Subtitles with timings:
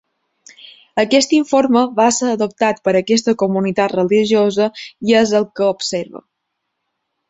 [1.03, 4.71] Aquest informe va ser adoptat per aquesta comunitat religiosa
[5.09, 6.29] i és el que observa.